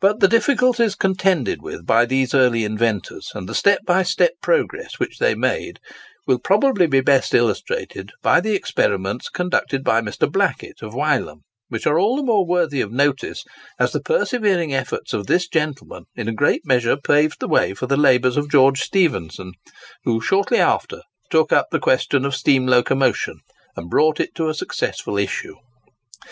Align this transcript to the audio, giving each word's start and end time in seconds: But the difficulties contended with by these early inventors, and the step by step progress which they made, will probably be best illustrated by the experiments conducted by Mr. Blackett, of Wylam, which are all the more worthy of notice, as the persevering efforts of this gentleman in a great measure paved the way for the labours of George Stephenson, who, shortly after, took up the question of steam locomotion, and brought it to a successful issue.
But 0.00 0.20
the 0.20 0.28
difficulties 0.28 0.94
contended 0.94 1.60
with 1.60 1.84
by 1.84 2.06
these 2.06 2.34
early 2.36 2.62
inventors, 2.64 3.32
and 3.34 3.48
the 3.48 3.54
step 3.56 3.80
by 3.84 4.04
step 4.04 4.34
progress 4.40 5.00
which 5.00 5.18
they 5.18 5.34
made, 5.34 5.80
will 6.24 6.38
probably 6.38 6.86
be 6.86 7.00
best 7.00 7.34
illustrated 7.34 8.12
by 8.22 8.40
the 8.40 8.54
experiments 8.54 9.28
conducted 9.28 9.82
by 9.82 10.02
Mr. 10.02 10.30
Blackett, 10.30 10.82
of 10.82 10.94
Wylam, 10.94 11.40
which 11.68 11.84
are 11.84 11.98
all 11.98 12.14
the 12.14 12.22
more 12.22 12.46
worthy 12.46 12.80
of 12.80 12.92
notice, 12.92 13.42
as 13.76 13.90
the 13.90 13.98
persevering 13.98 14.72
efforts 14.72 15.12
of 15.12 15.26
this 15.26 15.48
gentleman 15.48 16.04
in 16.14 16.28
a 16.28 16.32
great 16.32 16.64
measure 16.64 16.96
paved 16.96 17.40
the 17.40 17.48
way 17.48 17.74
for 17.74 17.88
the 17.88 17.96
labours 17.96 18.36
of 18.36 18.48
George 18.52 18.78
Stephenson, 18.80 19.54
who, 20.04 20.20
shortly 20.20 20.58
after, 20.58 21.02
took 21.28 21.50
up 21.52 21.66
the 21.72 21.80
question 21.80 22.24
of 22.24 22.36
steam 22.36 22.68
locomotion, 22.68 23.40
and 23.74 23.90
brought 23.90 24.20
it 24.20 24.32
to 24.36 24.48
a 24.48 24.54
successful 24.54 25.18
issue. 25.18 25.56